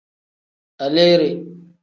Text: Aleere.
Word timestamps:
Aleere. 0.85 1.29